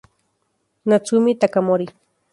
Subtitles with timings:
[0.89, 1.85] Natsumi Takamori